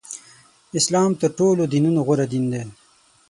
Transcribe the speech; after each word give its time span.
اسلام 0.79 1.11
تر 1.21 1.29
ټولو 1.37 1.61
دینونو 1.71 1.99
غوره 2.07 2.25
دین 2.31 2.45
دی. 2.51 2.63